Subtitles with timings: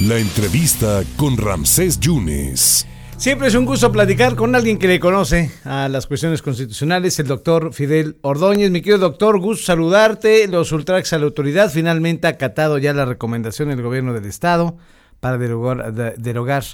[0.00, 2.86] La entrevista con Ramsés Yunes.
[3.18, 7.26] Siempre es un gusto platicar con alguien que le conoce a las cuestiones constitucionales, el
[7.26, 8.70] doctor Fidel Ordóñez.
[8.70, 10.48] Mi querido doctor, gusto saludarte.
[10.48, 14.78] Los ultrax a la autoridad finalmente ha acatado ya la recomendación del gobierno del Estado
[15.20, 16.64] para derogar, derogar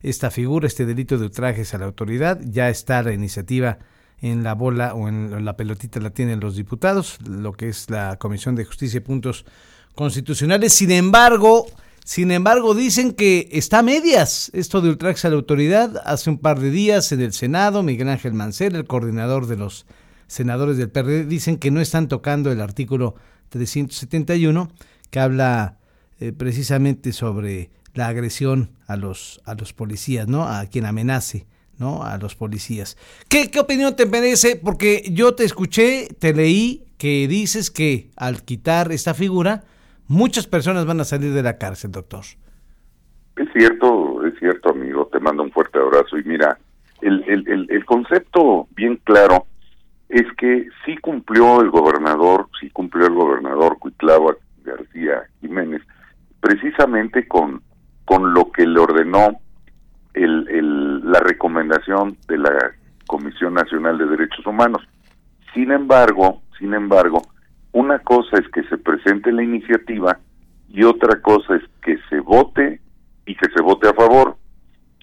[0.00, 2.38] esta figura, este delito de ultrajes a la autoridad.
[2.44, 3.78] Ya está la iniciativa
[4.20, 8.16] en la bola o en la pelotita la tienen los diputados, lo que es la
[8.16, 9.44] Comisión de Justicia y Puntos
[9.96, 10.72] Constitucionales.
[10.72, 11.66] Sin embargo,
[12.06, 16.00] sin embargo, dicen que está a medias esto de ultraje a la autoridad.
[16.04, 19.86] Hace un par de días en el Senado, Miguel Ángel Mancera, el coordinador de los
[20.28, 23.16] senadores del PRD, dicen que no están tocando el artículo
[23.48, 24.70] 371
[25.10, 25.78] que habla
[26.20, 30.44] eh, precisamente sobre la agresión a los, a los policías, ¿no?
[30.44, 32.04] A quien amenace, ¿no?
[32.04, 32.96] A los policías.
[33.26, 34.54] ¿Qué, ¿Qué opinión te merece?
[34.54, 39.64] Porque yo te escuché, te leí que dices que al quitar esta figura,
[40.08, 42.24] muchas personas van a salir de la cárcel, doctor.
[43.36, 45.08] Es cierto, es cierto, amigo.
[45.12, 46.18] Te mando un fuerte abrazo.
[46.18, 46.58] Y mira,
[47.02, 49.46] el, el, el, concepto bien claro
[50.08, 55.82] es que sí cumplió el gobernador, sí cumplió el gobernador Cuitlava García Jiménez,
[56.40, 57.62] precisamente con,
[58.04, 59.38] con lo que le ordenó
[60.14, 62.72] el, el, la recomendación de la
[63.06, 64.82] Comisión Nacional de Derechos Humanos.
[65.52, 67.22] Sin embargo, sin embargo,
[67.76, 70.18] una cosa es que se presente la iniciativa
[70.66, 72.80] y otra cosa es que se vote
[73.26, 74.38] y que se vote a favor.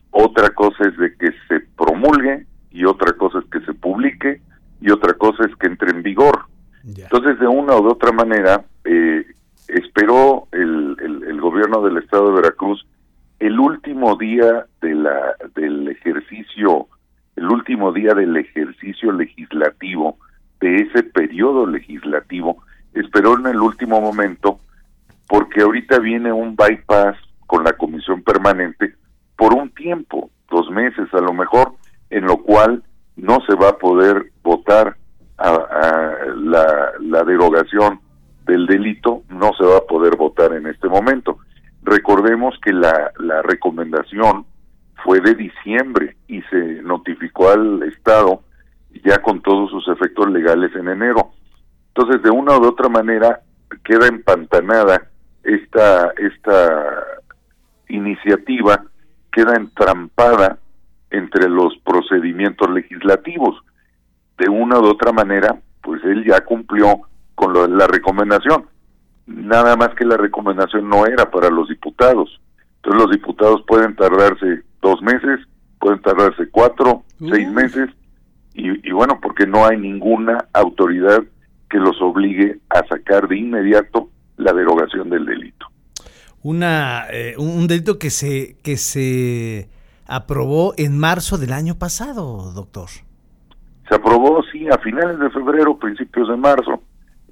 [0.10, 4.42] Otra cosa es de que se promulgue y otra cosa es que se publique
[4.82, 6.46] y otra cosa es que entre en vigor.
[6.84, 9.24] Entonces, de una o de otra manera, eh,
[9.68, 12.88] esperó el, el, gobierno del estado de Veracruz
[13.40, 16.88] el último día de la, del ejercicio,
[17.36, 20.18] el último día del ejercicio legislativo
[20.64, 24.62] de ese periodo legislativo, esperó en el último momento
[25.28, 28.96] porque ahorita viene un bypass con la comisión permanente
[29.36, 31.74] por un tiempo, dos meses a lo mejor,
[32.10, 32.82] en lo cual
[33.18, 34.96] no se va a poder votar
[35.38, 38.00] a, la, la derogación
[38.46, 41.40] del delito, no se va a poder votar en este momento.
[41.82, 44.46] Recordemos que la, la recomendación
[45.04, 48.44] fue de diciembre y se notificó al Estado
[49.04, 51.32] ya con todos sus efectos legales en enero.
[51.96, 53.42] Entonces, de una u otra manera,
[53.84, 55.08] queda empantanada
[55.44, 57.04] esta, esta
[57.90, 58.84] iniciativa,
[59.32, 60.58] queda entrampada
[61.12, 63.62] entre los procedimientos legislativos.
[64.38, 67.02] De una u otra manera, pues él ya cumplió
[67.36, 68.66] con lo, la recomendación.
[69.26, 72.42] Nada más que la recomendación no era para los diputados.
[72.78, 75.40] Entonces los diputados pueden tardarse dos meses,
[75.80, 77.90] pueden tardarse cuatro, seis meses,
[78.54, 81.24] y, bueno, porque no hay ninguna autoridad
[81.70, 85.68] que los obligue a sacar de inmediato la derogación del delito.
[86.44, 89.70] Una, eh, un delito que se, que se
[90.06, 92.90] aprobó en marzo del año pasado, doctor.
[93.90, 96.84] Se aprobó, sí, a finales de febrero, principios de marzo.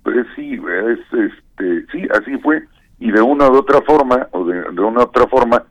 [0.04, 2.64] Pues sí, es, este, sí, así fue.
[3.00, 5.64] Y de una u otra forma, o de, de una u otra forma,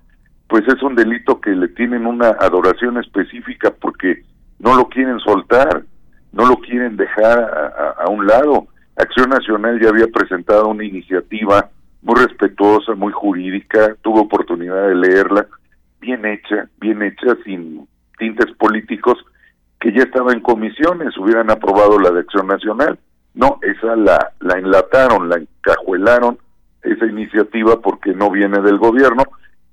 [0.49, 4.25] pues es un delito que le tienen una adoración específica porque
[4.61, 5.83] no lo quieren soltar,
[6.33, 8.69] no lo quieren dejar a, un lado.
[8.97, 11.71] Acción Nacional ya había presentado una iniciativa
[12.03, 15.47] muy respetuosa, muy jurídica, tuve oportunidad de leerla,
[16.01, 17.87] bien hecha, bien hecha, sin
[18.19, 19.19] tintes políticos,
[19.81, 22.99] que ya estaba en comisiones, hubieran aprobado la de Acción Nacional.
[23.35, 26.39] No, esa la, la enlataron, la encajuelaron,
[26.83, 29.25] esa iniciativa porque no viene del gobierno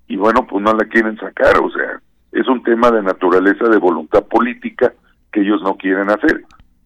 [0.08, 2.02] y bueno, pues no la quieren sacar, o sea,
[2.38, 4.94] es un tema de naturaleza de voluntad política
[5.32, 6.46] que ellos no quieren hacer.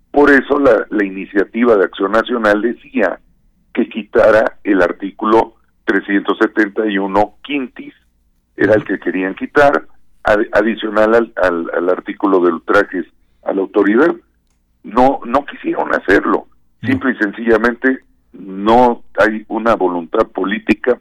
[0.10, 3.20] Por eso la, la iniciativa de Acción Nacional decía
[3.74, 7.94] que quitara el artículo 371 quintis,
[8.56, 9.88] era el que querían quitar,
[10.24, 13.06] adicional al, al, al, artículo de ultrajes
[13.44, 14.16] a la autoridad.
[14.84, 16.48] No, no quisieron hacerlo.
[16.82, 18.00] Simple y sencillamente
[18.32, 20.98] no hay una voluntad política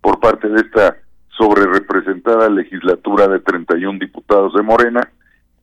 [0.00, 0.96] por parte de esta
[1.42, 5.08] sobre representada legislatura de 31 diputados de Morena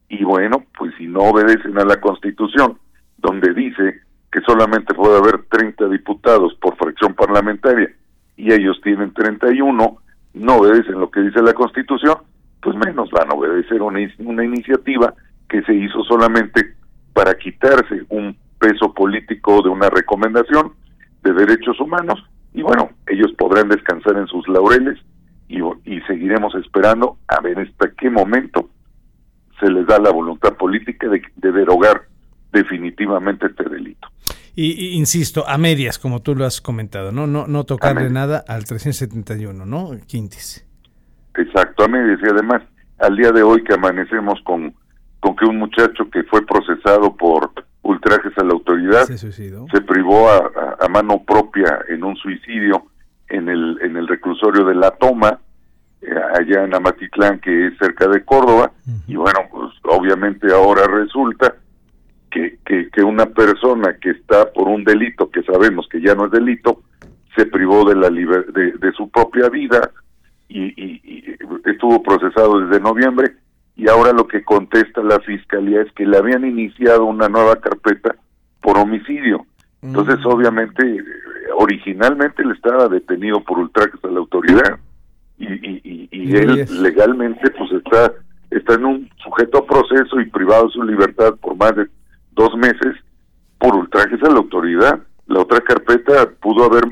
[0.09, 2.77] y bueno, pues si no obedecen a la Constitución,
[3.17, 7.89] donde dice que solamente puede haber 30 diputados por fracción parlamentaria
[8.35, 9.97] y ellos tienen 31,
[10.33, 12.17] no obedecen lo que dice la Constitución,
[12.61, 15.13] pues menos van a obedecer una, una iniciativa
[15.47, 16.75] que se hizo solamente
[17.13, 20.73] para quitarse un peso político de una recomendación
[21.23, 22.21] de derechos humanos
[22.53, 24.99] y bueno, ellos podrán descansar en sus laureles
[25.49, 28.69] y, seguiremos esperando a ver hasta qué momento
[29.59, 32.03] se les da la voluntad política de, derogar
[32.53, 34.07] definitivamente este delito.
[34.55, 38.65] Y, insisto, a medias, como tú lo has comentado, no no no tocarle nada al
[38.65, 39.91] 371, ¿no?
[40.05, 40.65] Quintis.
[41.35, 42.19] Exacto, a medias.
[42.21, 42.61] Y además,
[42.99, 44.73] al día de hoy que amanecemos con,
[45.19, 47.51] con que un muchacho que fue procesado por
[47.81, 52.88] ultrajes a la autoridad se, privó a, a, mano propia en un suicidio
[53.29, 55.39] en el, en el reclusorio de La Toma,
[56.01, 58.71] eh, allá en Amatitlán, que es cerca de Córdoba,
[59.07, 61.55] y bueno, pues obviamente ahora resulta
[62.31, 66.31] que, que, una persona que está por un delito que sabemos que ya no es
[66.31, 66.81] delito,
[67.35, 69.91] se privó de, la de, de su propia vida
[70.47, 71.35] y, y,
[71.65, 73.35] estuvo procesado desde noviembre
[73.75, 78.15] y ahora lo que contesta la fiscalía es que le habían iniciado una nueva carpeta
[78.61, 79.45] por homicidio.
[79.81, 80.27] Entonces, mm.
[80.27, 81.03] obviamente,
[81.61, 84.79] originalmente él estaba detenido por ultrajes a la autoridad
[85.37, 88.13] y, y, y, él legalmente pues está
[88.49, 91.87] está en un sujeto a proceso y privado de su libertad por más de
[92.31, 92.95] dos meses
[93.57, 94.99] por ultrajes a la autoridad.
[95.27, 96.85] La otra carpeta pudo haber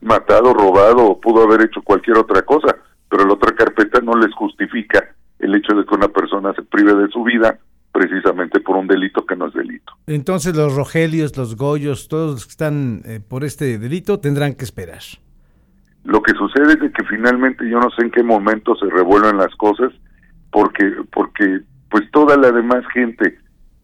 [0.00, 2.76] matado, robado o pudo haber hecho cualquier otra cosa,
[3.10, 5.04] pero la otra carpeta no les justifica
[5.40, 7.58] el hecho de que una persona se prive de su vida
[7.90, 9.81] precisamente por un delito que no es delito.
[10.06, 14.64] Entonces los Rogelios, los Goyos, todos los que están eh, por este delito tendrán que
[14.64, 15.02] esperar.
[16.04, 19.54] Lo que sucede es que finalmente yo no sé en qué momento se revuelven las
[19.56, 19.92] cosas
[20.50, 21.60] porque porque
[21.90, 23.38] pues toda la demás gente,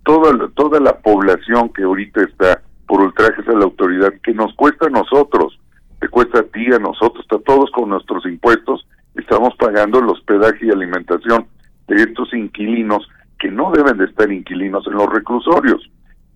[0.05, 4.87] toda toda la población que ahorita está por ultrajes a la autoridad que nos cuesta
[4.87, 5.59] a nosotros,
[6.00, 10.67] te cuesta a ti, a nosotros, a todos con nuestros impuestos, estamos pagando el hospedaje
[10.67, 11.47] y alimentación
[11.87, 15.88] de estos inquilinos que no deben de estar inquilinos en los reclusorios.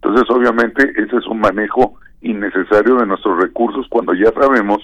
[0.03, 4.79] Entonces, obviamente, ese es un manejo innecesario de nuestros recursos cuando ya sabemos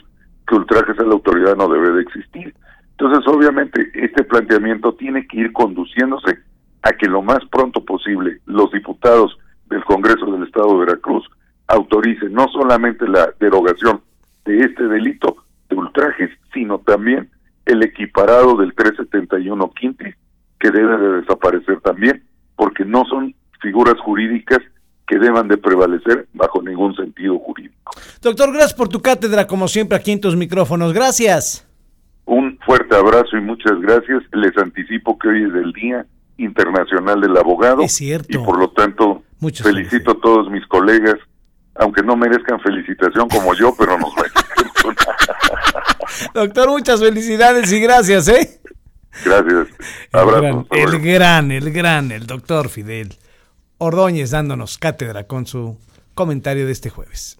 [0.46, 2.54] que ultrajes a la autoridad no debe de existir.
[2.92, 6.38] Entonces, obviamente, este planteamiento tiene que ir conduciéndose
[6.82, 9.36] a que lo más pronto posible los diputados
[9.66, 11.28] del Congreso del Estado de Veracruz
[11.66, 14.00] autoricen no solamente la derogación
[14.44, 15.36] de este delito
[15.68, 17.28] de ultrajes, sino también
[17.66, 20.14] el equiparado del 371 quinti,
[20.60, 22.22] que debe de desaparecer también,
[22.56, 24.60] porque no son figuras jurídicas
[25.46, 27.92] de prevalecer bajo ningún sentido jurídico.
[28.20, 30.92] Doctor, gracias por tu cátedra, como siempre, aquí en tus micrófonos.
[30.92, 31.64] Gracias.
[32.24, 34.22] Un fuerte abrazo y muchas gracias.
[34.32, 36.04] Les anticipo que hoy es el Día
[36.38, 37.82] Internacional del Abogado.
[37.82, 38.28] Es cierto.
[38.30, 39.22] Y por lo tanto,
[39.62, 41.16] felicito a todos mis colegas,
[41.76, 44.12] aunque no merezcan felicitación como yo, pero nos
[46.34, 48.60] Doctor, muchas felicidades y gracias, ¿eh?
[49.24, 49.68] Gracias.
[50.70, 53.16] El gran, el gran, el doctor Fidel
[53.80, 55.78] Ordóñez dándonos cátedra con su
[56.14, 57.38] comentario de este jueves.